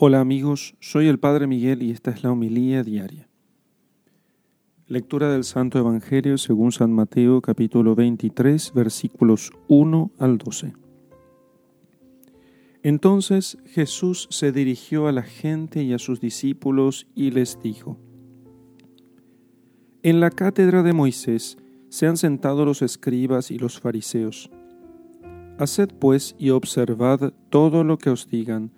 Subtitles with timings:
[0.00, 3.28] Hola amigos, soy el Padre Miguel y esta es la homilía diaria.
[4.86, 10.72] Lectura del Santo Evangelio según San Mateo capítulo 23 versículos 1 al 12.
[12.84, 17.98] Entonces Jesús se dirigió a la gente y a sus discípulos y les dijo,
[20.04, 21.58] En la cátedra de Moisés
[21.88, 24.48] se han sentado los escribas y los fariseos.
[25.58, 28.70] Haced pues y observad todo lo que os digan,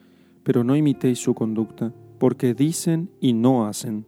[0.43, 4.07] pero no imitéis su conducta, porque dicen y no hacen.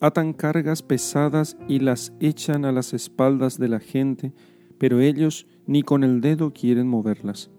[0.00, 4.32] Atan cargas pesadas y las echan a las espaldas de la gente,
[4.78, 7.50] pero ellos ni con el dedo quieren moverlas.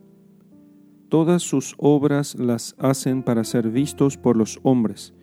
[1.10, 5.14] Todas sus obras las hacen para ser vistos por los hombres.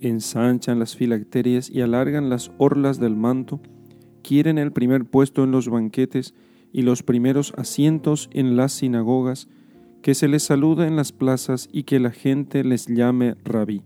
[0.00, 3.60] Ensanchan las filacterias y alargan las orlas del manto,
[4.22, 6.34] quieren el primer puesto en los banquetes
[6.72, 9.48] y los primeros asientos en las sinagogas,
[10.02, 13.82] que se les saluda en las plazas y que la gente les llame rabí.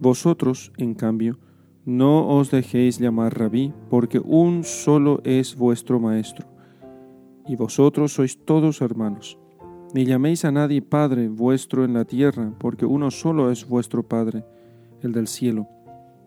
[0.00, 1.38] Vosotros, en cambio,
[1.84, 6.46] no os dejéis llamar rabí, porque un solo es vuestro maestro,
[7.46, 9.38] y vosotros sois todos hermanos.
[9.94, 14.44] Ni llaméis a nadie Padre vuestro en la tierra, porque uno solo es vuestro Padre,
[15.02, 15.68] el del cielo.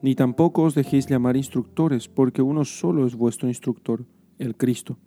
[0.01, 4.05] Ni tampoco os dejéis llamar instructores, porque uno solo es vuestro instructor,
[4.37, 4.97] el Cristo.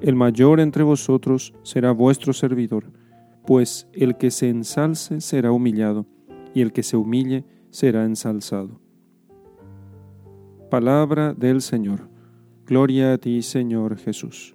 [0.00, 2.92] El mayor entre vosotros será vuestro servidor,
[3.46, 6.06] pues el que se ensalce será humillado,
[6.54, 8.80] y el que se humille será ensalzado.
[10.70, 12.08] Palabra del Señor.
[12.66, 14.54] Gloria a ti, Señor Jesús.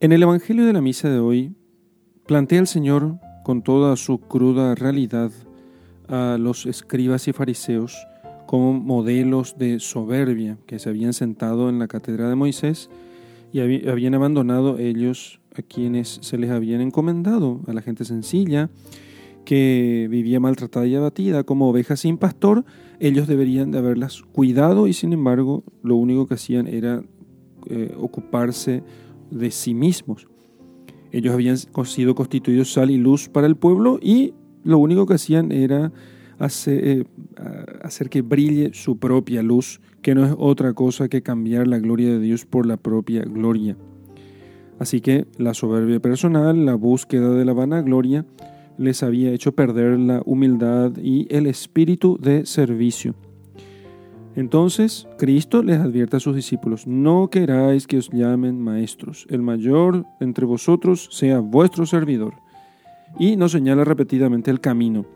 [0.00, 1.54] En el Evangelio de la Misa de hoy,
[2.26, 5.30] plantea el Señor con toda su cruda realidad
[6.08, 7.96] a los escribas y fariseos
[8.46, 12.90] como modelos de soberbia que se habían sentado en la cátedra de Moisés
[13.52, 18.70] y habían abandonado ellos a quienes se les habían encomendado, a la gente sencilla
[19.46, 22.64] que vivía maltratada y abatida como ovejas sin pastor,
[22.98, 27.02] ellos deberían de haberlas cuidado y sin embargo lo único que hacían era
[27.70, 28.82] eh, ocuparse
[29.30, 30.26] de sí mismos.
[31.12, 35.52] Ellos habían sido constituidos sal y luz para el pueblo y lo único que hacían
[35.52, 35.92] era
[36.38, 37.04] hacer, eh,
[37.82, 42.10] hacer que brille su propia luz que no es otra cosa que cambiar la gloria
[42.10, 43.76] de Dios por la propia gloria.
[44.78, 48.26] Así que la soberbia personal, la búsqueda de la vanagloria,
[48.78, 53.14] les había hecho perder la humildad y el espíritu de servicio.
[54.36, 60.04] Entonces Cristo les advierte a sus discípulos, no queráis que os llamen maestros, el mayor
[60.20, 62.34] entre vosotros sea vuestro servidor.
[63.18, 65.06] Y nos señala repetidamente el camino.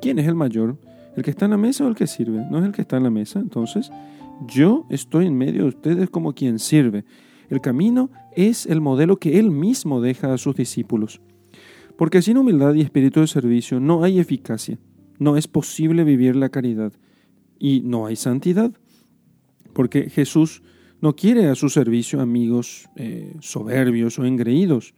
[0.00, 0.76] ¿Quién es el mayor?
[1.16, 2.44] ¿El que está en la mesa o el que sirve?
[2.50, 3.38] No es el que está en la mesa.
[3.38, 3.90] Entonces,
[4.46, 7.04] yo estoy en medio de ustedes como quien sirve.
[7.48, 11.20] El camino es el modelo que Él mismo deja a sus discípulos.
[11.96, 14.78] Porque sin humildad y espíritu de servicio no hay eficacia,
[15.18, 16.92] no es posible vivir la caridad
[17.58, 18.72] y no hay santidad.
[19.72, 20.62] Porque Jesús
[21.00, 24.94] no quiere a su servicio amigos eh, soberbios o engreídos.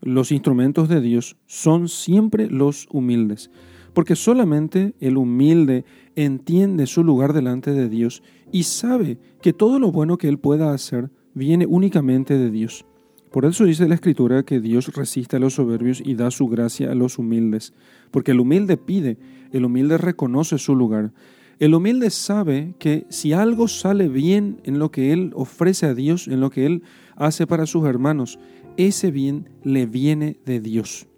[0.00, 3.50] Los instrumentos de Dios son siempre los humildes
[3.96, 5.86] porque solamente el humilde
[6.16, 10.74] entiende su lugar delante de Dios y sabe que todo lo bueno que él pueda
[10.74, 12.84] hacer viene únicamente de Dios.
[13.32, 16.92] Por eso dice la Escritura que Dios resiste a los soberbios y da su gracia
[16.92, 17.72] a los humildes,
[18.10, 19.16] porque el humilde pide,
[19.50, 21.14] el humilde reconoce su lugar.
[21.58, 26.28] El humilde sabe que si algo sale bien en lo que él ofrece a Dios,
[26.28, 26.82] en lo que él
[27.16, 28.38] hace para sus hermanos,
[28.76, 31.08] ese bien le viene de Dios.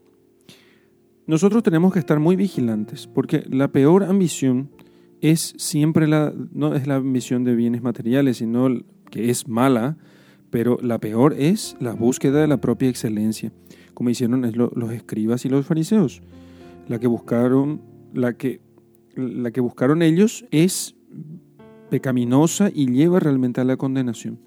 [1.29, 4.71] Nosotros tenemos que estar muy vigilantes porque la peor ambición
[5.21, 8.69] es siempre la, no es la ambición de bienes materiales, sino
[9.11, 9.99] que es mala,
[10.49, 13.53] pero la peor es la búsqueda de la propia excelencia,
[13.93, 16.23] como hicieron los escribas y los fariseos.
[16.89, 17.83] La que buscaron,
[18.15, 18.63] la que,
[19.15, 20.97] la que buscaron ellos es
[21.91, 24.41] pecaminosa y lleva realmente a la condenación.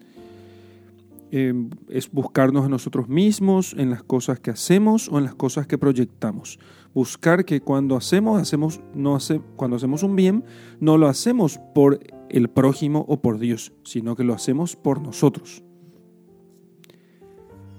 [1.34, 5.66] Em, es buscarnos a nosotros mismos en las cosas que hacemos o en las cosas
[5.66, 6.60] que proyectamos.
[6.94, 10.44] Buscar que cuando hacemos, hacemos, no hace, cuando hacemos un bien,
[10.82, 15.64] no lo hacemos por el prójimo o por Dios, sino que lo hacemos por nosotros.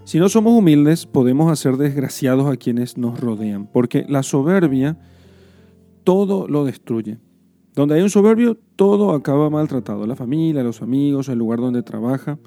[0.05, 4.99] Si no somos humildes, podemos hacer desgraciados a quienes nos rodean, porque la soberbia
[6.05, 7.19] todo lo destruye.
[7.75, 10.07] Donde hay un soberbio, todo acaba maltratado.
[10.07, 12.39] La familia, los amigos, el lugar donde trabaja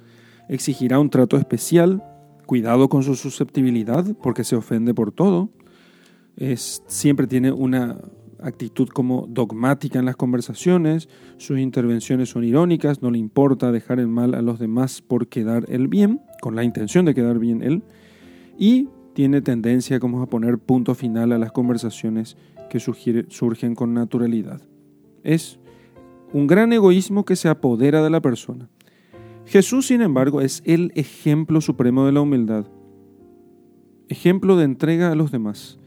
[0.49, 2.03] exigirá un trato especial,
[2.45, 5.49] cuidado con su susceptibilidad porque se ofende por todo,
[6.55, 7.97] siempre tiene una
[8.41, 14.11] actitud como dogmática en las conversaciones, sus intervenciones son irónicas, no le importa dejar en
[14.11, 17.83] mal a los demás por quedar el bien, con la intención de quedar bien él,
[18.57, 22.37] y tiene tendencia como a poner punto final a las conversaciones
[22.69, 24.61] que surgen con naturalidad.
[25.23, 25.59] Es
[26.33, 28.69] un gran egoísmo que se apodera de la persona.
[29.45, 32.65] Jesús, sin embargo, es el ejemplo supremo de la humildad,
[34.09, 35.79] ejemplo de entrega a los demás.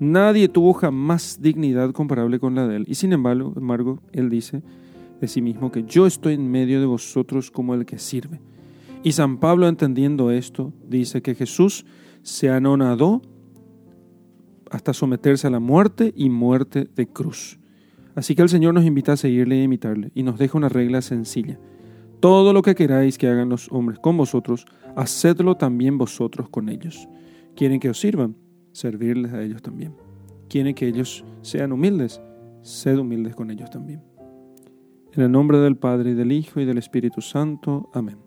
[0.00, 2.84] Nadie tuvo jamás dignidad comparable con la de él.
[2.88, 4.62] Y sin embargo, embargo, él dice
[5.20, 8.40] de sí mismo que yo estoy en medio de vosotros como el que sirve.
[9.04, 11.84] Y San Pablo, entendiendo esto, dice que Jesús
[12.22, 13.22] se anonadó
[14.70, 17.58] hasta someterse a la muerte y muerte de cruz.
[18.14, 21.02] Así que el Señor nos invita a seguirle e imitarle y nos deja una regla
[21.02, 21.58] sencilla.
[22.22, 24.64] Todo lo que queráis que hagan los hombres con vosotros,
[24.94, 27.08] hacedlo también vosotros con ellos.
[27.56, 28.36] ¿Quieren que os sirvan?
[28.70, 29.96] Servirles a ellos también.
[30.48, 32.22] ¿Quieren que ellos sean humildes?
[32.62, 34.04] Sed humildes con ellos también.
[35.12, 37.90] En el nombre del Padre, y del Hijo, y del Espíritu Santo.
[37.92, 38.18] Amén.